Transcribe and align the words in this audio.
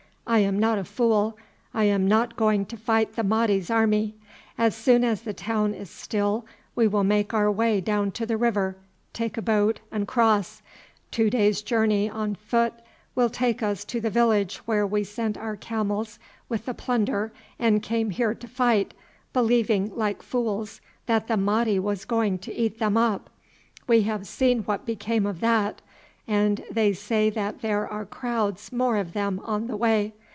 I 0.27 0.39
am 0.39 0.59
not 0.59 0.77
a 0.77 0.85
fool; 0.85 1.37
I 1.73 1.85
am 1.85 2.07
not 2.07 2.37
going 2.37 2.65
to 2.67 2.77
fight 2.77 3.17
the 3.17 3.23
Mahdi's 3.23 3.69
army. 3.69 4.13
As 4.57 4.73
soon 4.75 5.03
as 5.03 5.23
the 5.23 5.33
town 5.33 5.73
is 5.73 5.89
still 5.89 6.45
we 6.73 6.87
will 6.87 7.03
make 7.03 7.33
our 7.33 7.51
way 7.51 7.81
down 7.81 8.11
to 8.13 8.25
the 8.25 8.37
river, 8.37 8.77
take 9.11 9.35
a 9.35 9.41
boat, 9.41 9.81
and 9.91 10.07
cross. 10.07 10.61
Two 11.09 11.29
days' 11.29 11.61
journey 11.61 12.09
on 12.09 12.35
foot 12.35 12.75
will 13.13 13.29
take 13.29 13.61
us 13.61 13.83
to 13.85 13.99
the 13.99 14.11
village 14.11 14.57
where 14.65 14.87
we 14.87 15.03
sent 15.03 15.35
our 15.37 15.57
camels 15.57 16.17
with 16.47 16.63
the 16.65 16.73
plunder 16.73 17.33
and 17.59 17.83
came 17.83 18.07
on 18.07 18.11
here 18.11 18.33
to 18.33 18.47
fight, 18.47 18.93
believing, 19.33 19.93
like 19.97 20.21
fools, 20.23 20.79
that 21.07 21.27
the 21.27 21.35
Mahdi 21.35 21.77
was 21.77 22.05
going 22.05 22.37
to 22.37 22.53
eat 22.53 22.79
them 22.79 22.95
up. 22.95 23.29
We 23.85 24.03
have 24.03 24.25
seen 24.25 24.61
what 24.63 24.87
came 24.99 25.25
of 25.25 25.41
that, 25.41 25.81
and 26.25 26.63
they 26.71 26.93
say 26.93 27.29
that 27.31 27.61
there 27.61 27.85
are 27.85 28.05
crowds 28.05 28.71
more 28.71 28.95
of 28.95 29.11
them 29.11 29.41
on 29.43 29.67
the 29.67 29.75
way. 29.75 30.13